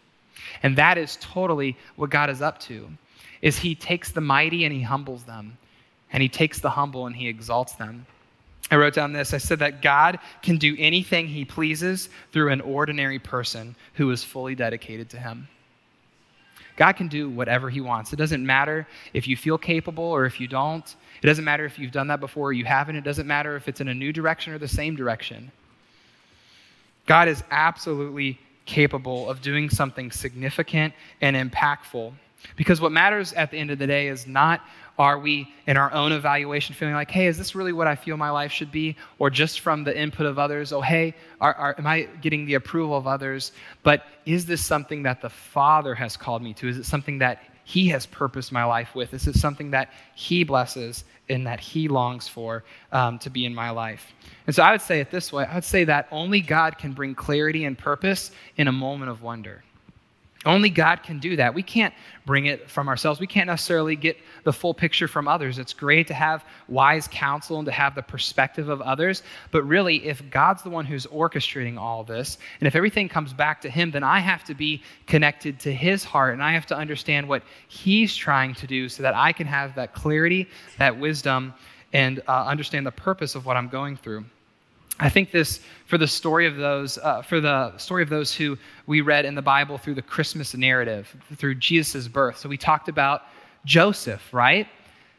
[0.63, 2.89] And that is totally what God is up to.
[3.43, 5.57] Is he takes the mighty and he humbles them.
[6.13, 8.07] And he takes the humble and he exalts them.
[8.71, 9.35] I wrote down this.
[9.35, 14.23] I said that God can do anything he pleases through an ordinary person who is
[14.23, 15.49] fully dedicated to him.
[16.77, 18.13] God can do whatever he wants.
[18.13, 20.97] It doesn't matter if you feel capable or if you don't.
[21.23, 22.97] It doesn't matter if you've done that before or you haven't.
[22.97, 25.51] It doesn't matter if it's in a new direction or the same direction.
[27.07, 28.39] God is absolutely
[28.71, 32.13] capable of doing something significant and impactful.
[32.57, 34.61] Because what matters at the end of the day is not
[34.97, 38.19] are we in our own evaluation feeling like, hey, is this really what I feel
[38.19, 38.97] my life should be?
[39.19, 42.55] Or just from the input of others, oh, hey, are, are, am I getting the
[42.55, 43.53] approval of others?
[43.83, 46.69] But is this something that the Father has called me to?
[46.69, 49.11] Is it something that He has purposed my life with?
[49.11, 53.55] This is something that He blesses and that He longs for um, to be in
[53.55, 54.13] my life?
[54.47, 56.93] And so I would say it this way I would say that only God can
[56.93, 59.63] bring clarity and purpose in a moment of wonder.
[60.47, 61.53] Only God can do that.
[61.53, 61.93] We can't
[62.25, 63.21] bring it from ourselves.
[63.21, 65.59] We can't necessarily get the full picture from others.
[65.59, 69.23] It's great to have wise counsel and to have the perspective of others.
[69.51, 73.61] But really, if God's the one who's orchestrating all this, and if everything comes back
[73.63, 76.77] to Him, then I have to be connected to His heart and I have to
[76.77, 80.49] understand what He's trying to do so that I can have that clarity,
[80.79, 81.53] that wisdom,
[81.93, 84.25] and uh, understand the purpose of what I'm going through.
[85.01, 88.59] I think this for the story of those uh, for the story of those who
[88.87, 92.39] we read in the Bible through the Christmas narrative, through Jesus' birth.
[92.39, 93.23] So we talked about
[93.65, 94.69] Joseph, right?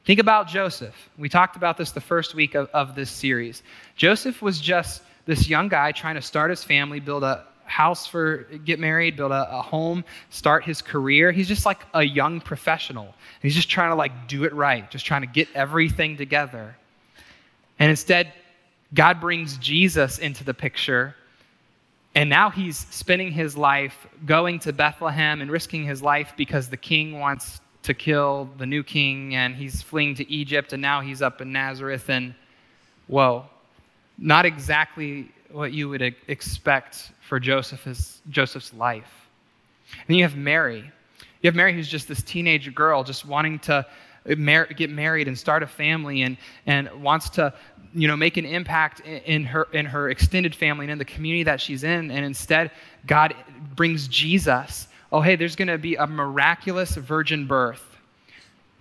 [0.06, 0.96] Think about Joseph.
[1.17, 3.63] We talked about this the first week of, of this series.
[3.96, 8.44] Joseph was just this young guy trying to start his family, build a house for
[8.65, 11.32] get married, build a, a home, start his career.
[11.32, 13.15] He's just like a young professional.
[13.41, 16.76] He's just trying to like do it right, just trying to get everything together.
[17.80, 18.32] And instead,
[18.93, 21.15] God brings Jesus into the picture.
[22.13, 26.77] And now he's spending his life going to Bethlehem and risking his life because the
[26.77, 31.21] king wants to kill the new king and he's fleeing to Egypt and now he's
[31.21, 32.10] up in Nazareth.
[32.10, 32.36] And
[33.08, 33.45] whoa,
[34.17, 39.30] not exactly what you would expect for Joseph's, Joseph's life.
[40.08, 40.91] And you have Mary.
[41.41, 43.86] You have Mary who's just this teenage girl just wanting to
[44.25, 47.53] get married and start a family and, and wants to
[47.93, 51.43] you know, make an impact in her, in her extended family and in the community
[51.43, 52.12] that she's in.
[52.12, 52.71] And instead,
[53.05, 53.36] God
[53.75, 54.88] brings Jesus.
[55.12, 57.84] Oh, hey, there's going to be a miraculous virgin birth.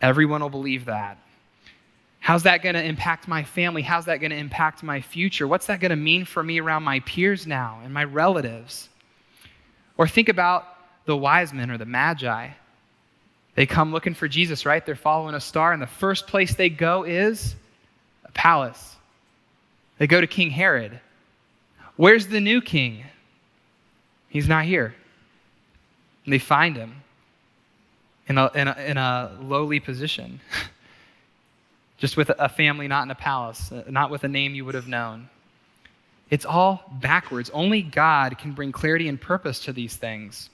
[0.01, 1.19] Everyone will believe that.
[2.21, 3.83] How's that going to impact my family?
[3.83, 5.49] How's that going to impact my future?
[5.49, 8.91] What's that going to mean for me around my peers now and my relatives?
[9.97, 10.67] Or think about
[11.07, 12.51] the wise men or the magi.
[13.55, 14.85] They come looking for Jesus, right?
[14.85, 17.55] They're following a star, and the first place they go is
[18.25, 18.97] a palace.
[19.99, 21.01] They go to King Herod.
[21.97, 23.05] Where's the new king?
[24.29, 24.95] He's not here.
[26.25, 27.03] And they find him
[28.27, 30.41] in a, in a, in a lowly position,
[31.99, 34.77] just with a family not in a palace, uh, not with a name you would
[34.77, 35.29] have known.
[36.31, 37.51] It's all backwards.
[37.51, 40.49] Only God can bring clarity and purpose to these things.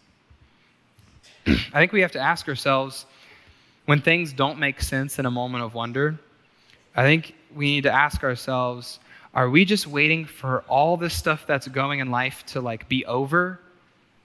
[1.47, 3.07] I think we have to ask ourselves
[3.85, 6.19] when things don't make sense in a moment of wonder,
[6.95, 8.99] I think we need to ask ourselves
[9.33, 13.05] are we just waiting for all this stuff that's going in life to like be
[13.05, 13.61] over?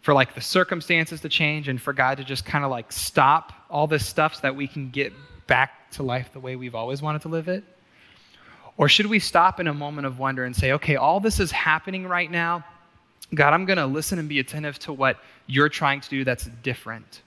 [0.04, 3.52] For like the circumstances to change and for god to just kind of like stop
[3.70, 5.12] all this stuff so that we can get
[5.48, 7.64] back to life the way we've always wanted to live it?
[8.78, 11.52] Or should we stop in a moment of wonder and say okay all this is
[11.52, 12.64] happening right now.
[13.36, 15.18] God i'm going to listen and be attentive to what
[15.52, 17.22] you're trying to do that's different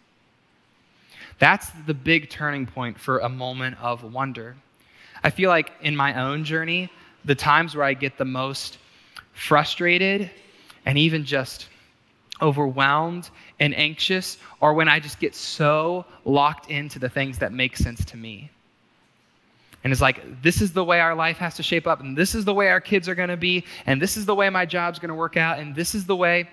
[1.38, 4.56] that's the big turning point for a moment of wonder
[5.22, 6.90] i feel like in my own journey
[7.24, 8.78] the times where I get the most
[9.32, 10.30] frustrated
[10.86, 11.68] and even just
[12.42, 17.76] overwhelmed and anxious, or when I just get so locked into the things that make
[17.76, 18.50] sense to me.
[19.82, 22.34] And it's like, this is the way our life has to shape up, and this
[22.34, 24.66] is the way our kids are going to be, and this is the way my
[24.66, 26.48] job's going to work out, and this is the way.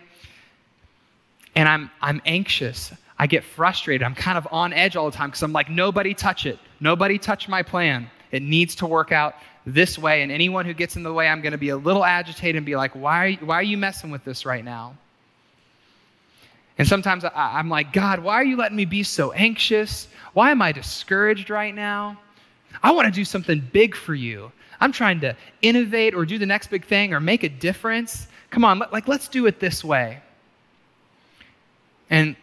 [1.55, 2.93] And I'm, I'm anxious.
[3.19, 4.03] I get frustrated.
[4.03, 6.59] I'm kind of on edge all the time because I'm like, nobody touch it.
[6.79, 8.09] Nobody touch my plan.
[8.31, 9.35] It needs to work out
[9.65, 12.03] this way, and anyone who gets in the way, I'm going to be a little
[12.03, 14.95] agitated and be like, why why are you messing with this right now?
[16.77, 20.07] And sometimes I, am like, God, why are you letting me be so anxious?
[20.33, 22.19] Why am I discouraged right now?
[22.81, 24.51] I want to do something big for you.
[24.79, 28.27] I'm trying to innovate or do the next big thing or make a difference.
[28.49, 30.21] Come on, like let's do it this way.
[32.11, 32.35] And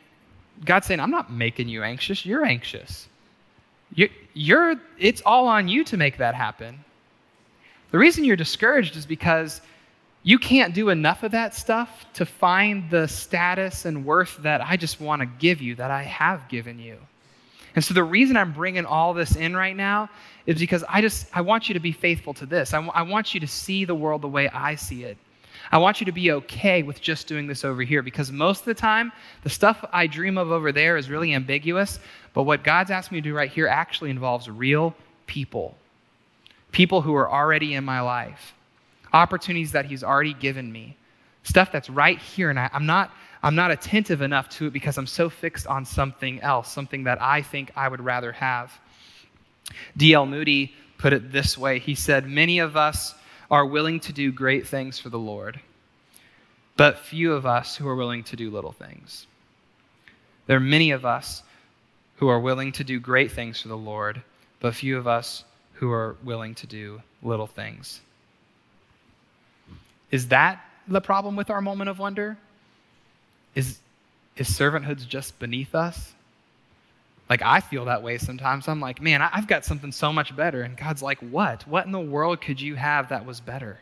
[0.64, 2.26] God's saying, I'm not making you anxious.
[2.26, 3.06] You're anxious.
[3.94, 6.78] You're, you're, it's all on you to make that happen.
[7.92, 9.60] The reason you're discouraged is because
[10.24, 14.76] you can't do enough of that stuff to find the status and worth that I
[14.76, 16.96] just want to give you, that I have given you.
[17.74, 20.10] And so the reason I'm bringing all this in right now
[20.46, 22.74] is because I just I want you to be faithful to this.
[22.74, 25.16] I, w- I want you to see the world the way I see it.
[25.70, 28.64] I want you to be okay with just doing this over here because most of
[28.66, 31.98] the time, the stuff I dream of over there is really ambiguous,
[32.32, 34.94] but what God's asked me to do right here actually involves real
[35.26, 35.76] people
[36.72, 38.54] people who are already in my life,
[39.12, 40.96] opportunities that He's already given me,
[41.42, 43.10] stuff that's right here, and I, am not.
[43.40, 47.22] I'm not attentive enough to it because I'm so fixed on something else, something that
[47.22, 48.76] I think I would rather have.
[49.96, 50.26] D.L.
[50.26, 53.14] Moody put it this way He said, Many of us
[53.50, 55.60] are willing to do great things for the Lord,
[56.76, 59.26] but few of us who are willing to do little things.
[60.46, 61.42] There are many of us
[62.16, 64.22] who are willing to do great things for the Lord,
[64.60, 68.00] but few of us who are willing to do little things.
[70.10, 72.36] Is that the problem with our moment of wonder?
[73.54, 73.78] Is,
[74.36, 76.14] is servanthood just beneath us?
[77.28, 78.68] Like, I feel that way sometimes.
[78.68, 80.62] I'm like, man, I've got something so much better.
[80.62, 81.66] And God's like, what?
[81.66, 83.78] What in the world could you have that was better?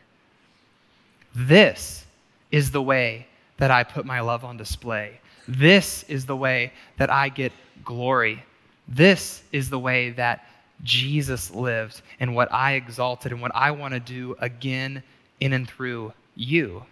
[1.33, 2.05] This
[2.51, 5.19] is the way that I put my love on display.
[5.47, 7.53] This is the way that I get
[7.85, 8.43] glory.
[8.87, 10.45] This is the way that
[10.83, 15.01] Jesus lived and what I exalted and what I want to do again
[15.39, 16.83] in and through you.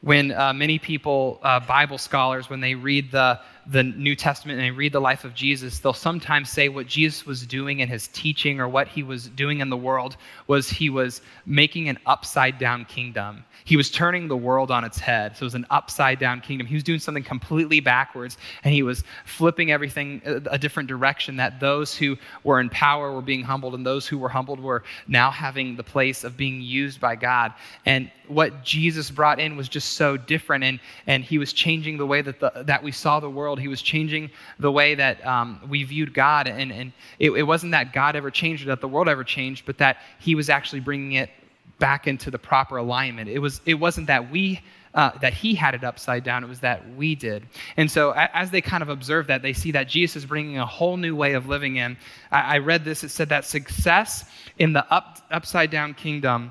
[0.00, 4.66] When uh, many people, uh, Bible scholars, when they read the the New Testament and
[4.66, 8.08] they read the life of Jesus, they'll sometimes say what Jesus was doing in his
[8.08, 12.58] teaching or what he was doing in the world was he was making an upside
[12.58, 13.44] down kingdom.
[13.64, 15.36] He was turning the world on its head.
[15.36, 16.66] So it was an upside down kingdom.
[16.66, 21.58] He was doing something completely backwards and he was flipping everything a different direction that
[21.58, 25.30] those who were in power were being humbled and those who were humbled were now
[25.30, 27.52] having the place of being used by God.
[27.84, 32.06] And what Jesus brought in was just so different and, and he was changing the
[32.06, 33.62] way that, the, that we saw the world world.
[33.62, 36.46] He was changing the way that um, we viewed God.
[36.46, 39.66] And, and it, it wasn't that God ever changed or that the world ever changed,
[39.66, 41.30] but that He was actually bringing it
[41.78, 43.28] back into the proper alignment.
[43.28, 44.60] It, was, it wasn't that we
[44.94, 46.42] uh, that he had it upside down.
[46.42, 47.46] It was that we did.
[47.76, 50.64] And so, as they kind of observe that, they see that Jesus is bringing a
[50.64, 51.98] whole new way of living in.
[52.32, 54.24] I, I read this, it said that success
[54.58, 56.50] in the up, upside down kingdom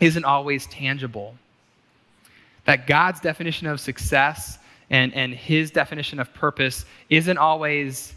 [0.00, 1.34] isn't always tangible.
[2.66, 4.58] That God's definition of success
[4.90, 8.14] and, and his definition of purpose isn't always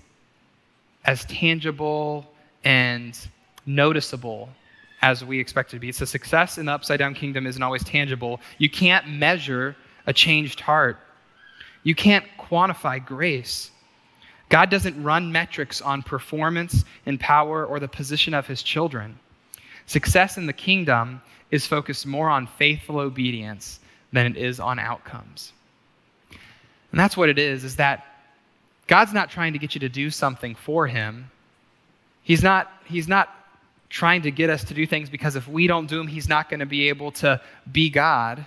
[1.06, 2.32] as tangible
[2.64, 3.18] and
[3.66, 4.50] noticeable
[5.02, 5.92] as we expect it to be.
[5.92, 8.40] So, success in the upside down kingdom isn't always tangible.
[8.58, 9.76] You can't measure
[10.08, 11.00] a changed heart,
[11.84, 13.72] you can't quantify grace.
[14.50, 19.18] God doesn't run metrics on performance and power or the position of his children.
[19.86, 23.80] Success in the kingdom is focused more on faithful obedience
[24.12, 25.54] than it is on outcomes.
[26.92, 28.06] And that's what it is, is that
[28.88, 31.32] God's not trying to get you to do something for him.
[32.24, 33.30] He's not, he's not
[33.90, 36.50] trying to get us to do things because if we don't do them, he's not
[36.50, 38.46] going to be able to be God.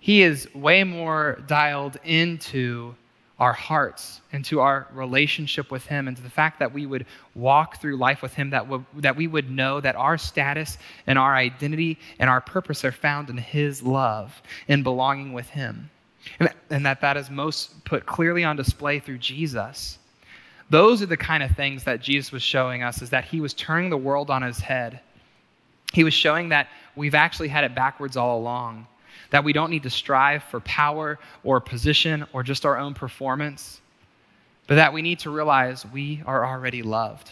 [0.00, 2.94] He is way more dialed into
[3.38, 7.04] our hearts, into our relationship with Him, and to the fact that we would
[7.34, 11.18] walk through life with Him, that, w- that we would know that our status and
[11.18, 15.90] our identity and our purpose are found in His love and belonging with Him
[16.40, 19.98] and, and that that is most put clearly on display through Jesus.
[20.68, 23.54] Those are the kind of things that Jesus was showing us is that he was
[23.54, 25.00] turning the world on his head.
[25.92, 28.86] He was showing that we've actually had it backwards all along,
[29.30, 33.80] that we don't need to strive for power or position or just our own performance,
[34.66, 37.30] but that we need to realize we are already loved.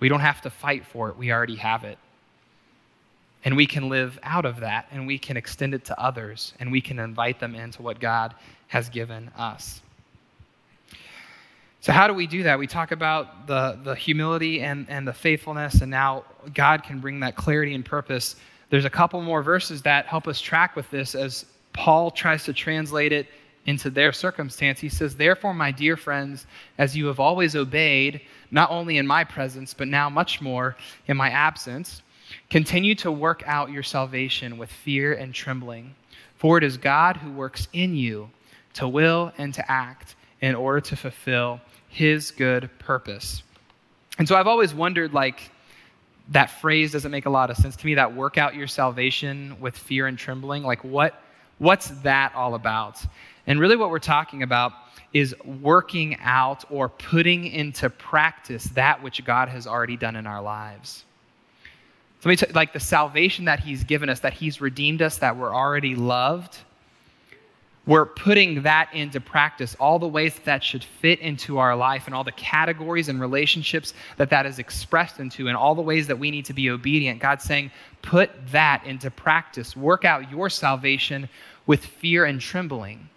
[0.00, 1.98] We don't have to fight for it, we already have it.
[3.44, 6.72] And we can live out of that and we can extend it to others and
[6.72, 8.34] we can invite them into what God
[8.68, 9.80] has given us.
[11.80, 12.58] So, how do we do that?
[12.58, 17.20] We talk about the, the humility and, and the faithfulness, and now God can bring
[17.20, 18.34] that clarity and purpose.
[18.68, 22.52] There's a couple more verses that help us track with this as Paul tries to
[22.52, 23.28] translate it
[23.66, 24.80] into their circumstance.
[24.80, 26.46] He says, Therefore, my dear friends,
[26.78, 31.16] as you have always obeyed, not only in my presence, but now much more in
[31.16, 32.02] my absence,
[32.50, 35.94] Continue to work out your salvation with fear and trembling,
[36.36, 38.30] for it is God who works in you
[38.74, 43.42] to will and to act in order to fulfill his good purpose.
[44.18, 45.50] And so I've always wondered like
[46.30, 49.56] that phrase doesn't make a lot of sense to me that work out your salvation
[49.60, 51.22] with fear and trembling like what
[51.58, 53.04] what's that all about?
[53.46, 54.72] And really what we're talking about
[55.12, 60.42] is working out or putting into practice that which God has already done in our
[60.42, 61.04] lives.
[62.20, 65.54] So, t- like the salvation that He's given us, that He's redeemed us, that we're
[65.54, 66.58] already loved,
[67.86, 72.04] we're putting that into practice, all the ways that, that should fit into our life,
[72.04, 76.06] and all the categories and relationships that that is expressed into, and all the ways
[76.08, 77.18] that we need to be obedient.
[77.18, 77.70] God's saying,
[78.02, 79.74] put that into practice.
[79.74, 81.30] Work out your salvation
[81.66, 83.08] with fear and trembling,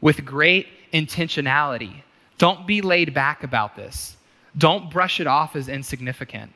[0.00, 2.02] with great intentionality.
[2.38, 4.16] Don't be laid back about this.
[4.56, 6.50] Don't brush it off as insignificant.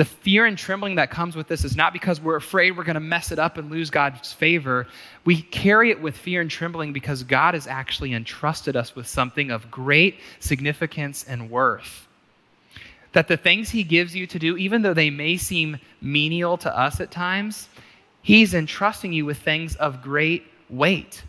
[0.00, 2.94] The fear and trembling that comes with this is not because we're afraid we're going
[2.94, 4.86] to mess it up and lose God's favor.
[5.26, 9.50] We carry it with fear and trembling because God has actually entrusted us with something
[9.50, 12.08] of great significance and worth.
[13.12, 16.74] That the things He gives you to do, even though they may seem menial to
[16.74, 17.68] us at times,
[18.22, 21.22] He's entrusting you with things of great weight.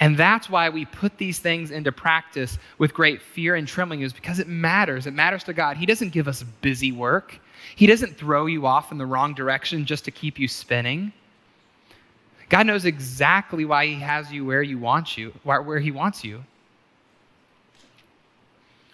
[0.00, 4.12] And that's why we put these things into practice with great fear and trembling, is
[4.12, 5.06] because it matters.
[5.06, 5.76] It matters to God.
[5.76, 7.38] He doesn't give us busy work,
[7.76, 11.12] He doesn't throw you off in the wrong direction just to keep you spinning.
[12.48, 16.44] God knows exactly why He has you where you want you, where He wants you.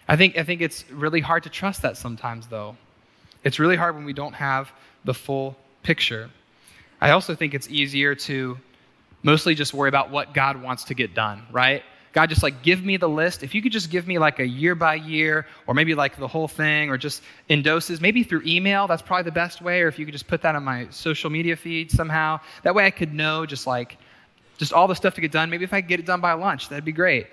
[0.08, 2.76] I think, I think it's really hard to trust that sometimes, though.
[3.42, 4.72] It's really hard when we don't have
[5.04, 6.30] the full picture.
[7.00, 8.58] I also think it's easier to
[9.24, 11.82] mostly just worry about what God wants to get done, right?
[12.12, 13.42] God, just like give me the list.
[13.42, 16.28] If you could just give me like a year by year, or maybe like the
[16.28, 19.82] whole thing, or just in doses, maybe through email, that's probably the best way.
[19.82, 22.38] Or if you could just put that on my social media feed somehow.
[22.62, 23.98] That way I could know just like,
[24.58, 25.50] just all the stuff to get done.
[25.50, 27.26] Maybe if I could get it done by lunch, that'd be great.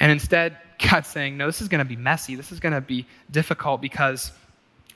[0.00, 0.58] And instead,
[0.90, 2.34] God's saying, no, this is going to be messy.
[2.34, 4.32] This is going to be difficult because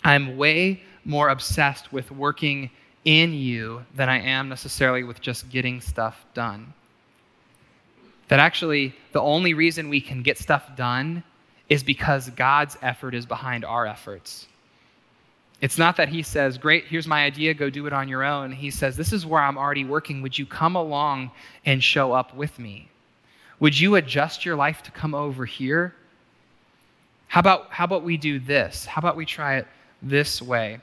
[0.03, 2.71] I'm way more obsessed with working
[3.05, 6.73] in you than I am necessarily with just getting stuff done.
[8.29, 11.23] That actually, the only reason we can get stuff done
[11.69, 14.47] is because God's effort is behind our efforts.
[15.61, 18.53] It's not that He says, Great, here's my idea, go do it on your own.
[18.53, 20.23] He says, This is where I'm already working.
[20.23, 21.31] Would you come along
[21.65, 22.89] and show up with me?
[23.61, 25.95] Would you adjust your life to come over here?
[27.29, 28.85] How about, how about we do this?
[28.85, 29.67] How about we try it
[30.03, 30.81] this way?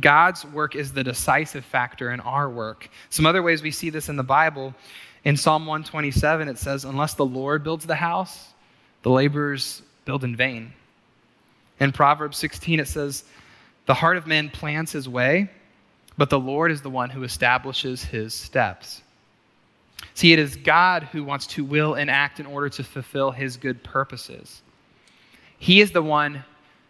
[0.00, 2.88] God's work is the decisive factor in our work.
[3.10, 4.74] Some other ways we see this in the Bible.
[5.24, 8.52] In Psalm 127, it says, Unless the Lord builds the house,
[9.02, 10.72] the laborers build in vain.
[11.80, 13.24] In Proverbs 16, it says,
[13.86, 15.50] The heart of man plans his way,
[16.16, 19.02] but the Lord is the one who establishes his steps.
[20.14, 23.56] See, it is God who wants to will and act in order to fulfill his
[23.56, 24.62] good purposes.
[25.58, 26.44] He is the one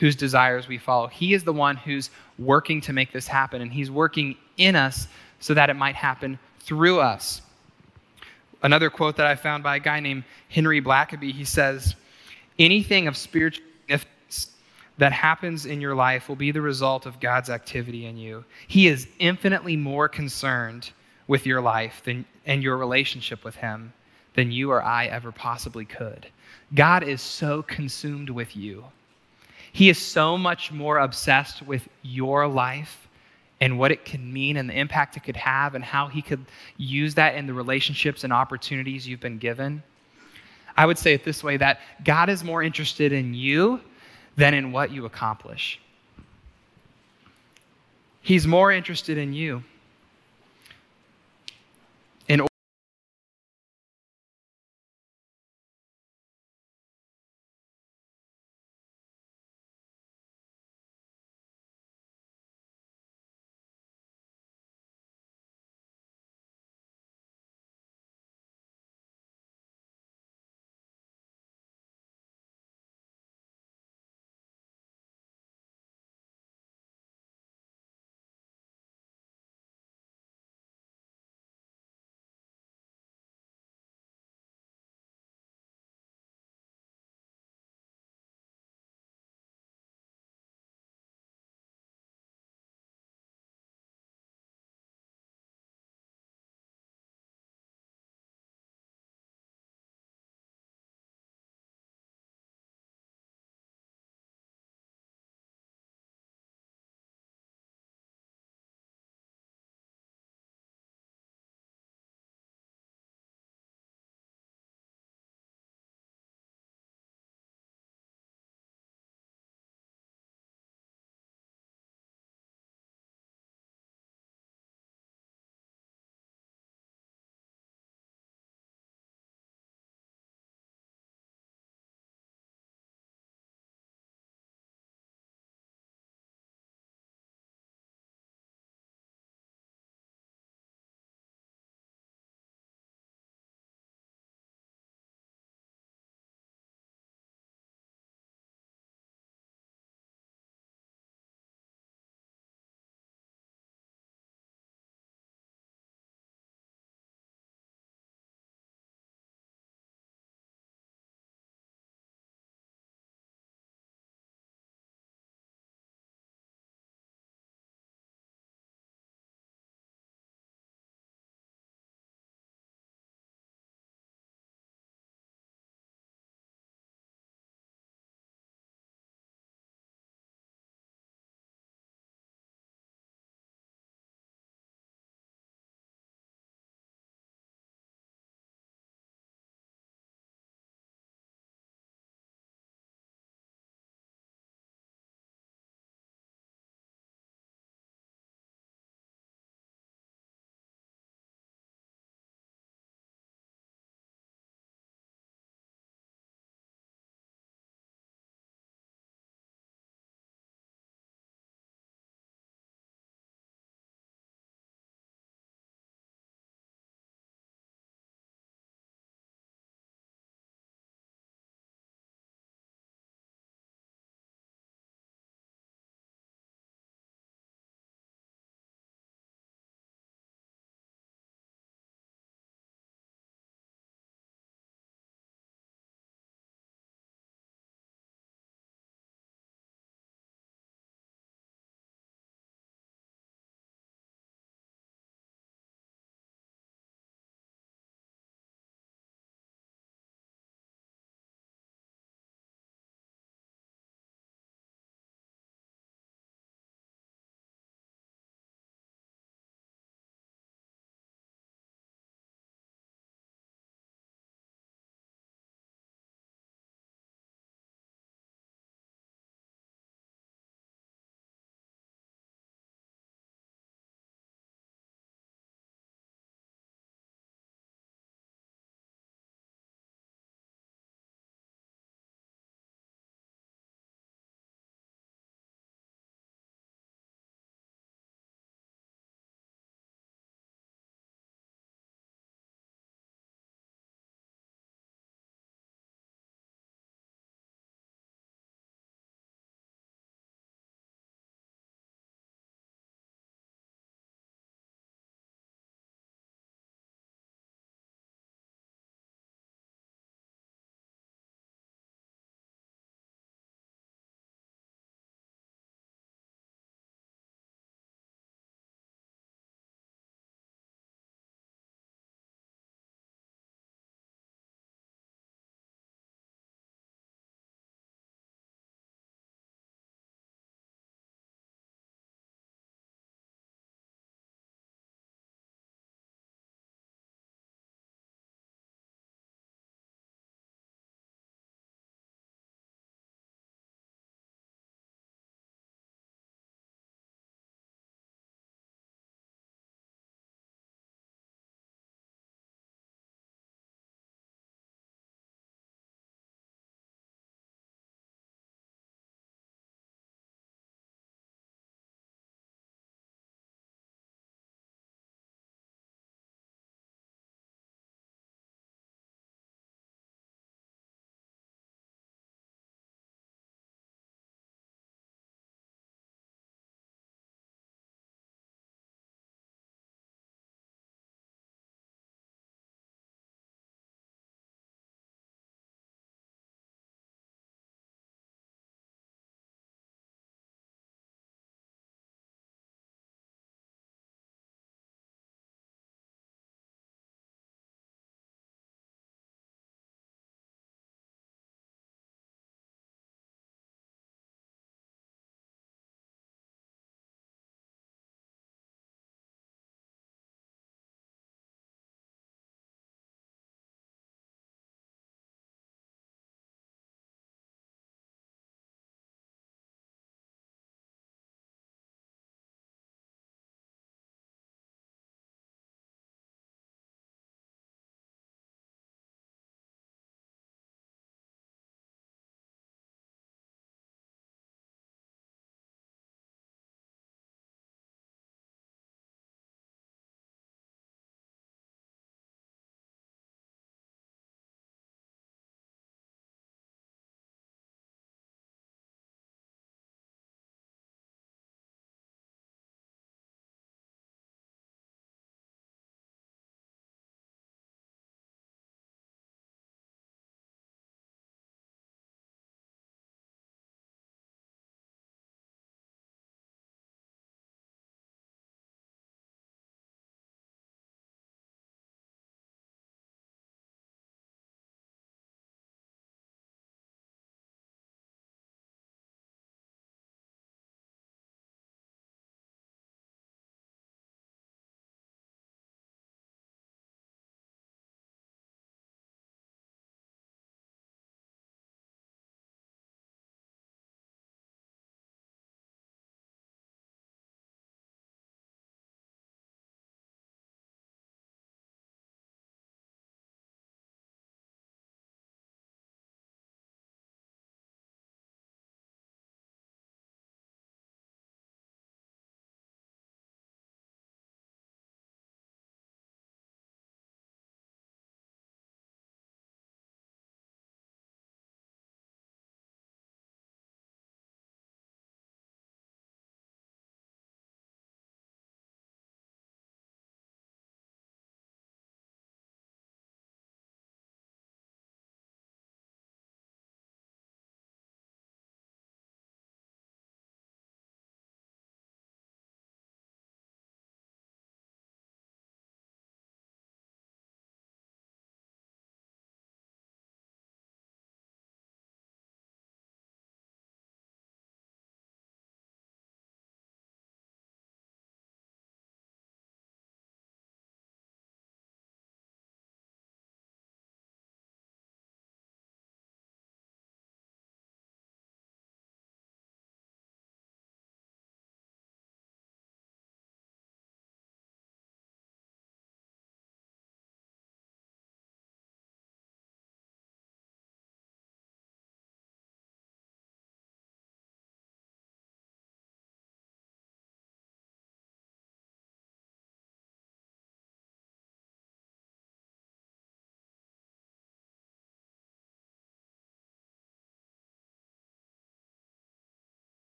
[0.00, 1.06] whose desires we follow.
[1.06, 5.06] He is the one who's working to make this happen, and He's working in us
[5.40, 7.42] so that it might happen through us.
[8.62, 11.94] Another quote that I found by a guy named Henry Blackaby he says,
[12.58, 14.50] Anything of spiritual significance
[14.96, 18.44] that happens in your life will be the result of God's activity in you.
[18.68, 20.90] He is infinitely more concerned
[21.26, 23.92] with your life than, and your relationship with Him
[24.34, 26.26] than you or I ever possibly could.
[26.74, 28.84] God is so consumed with you
[29.72, 33.08] he is so much more obsessed with your life
[33.60, 36.44] and what it can mean and the impact it could have and how he could
[36.76, 39.82] use that in the relationships and opportunities you've been given.
[40.76, 43.80] I would say it this way that God is more interested in you
[44.36, 45.78] than in what you accomplish.
[48.22, 49.62] He's more interested in you.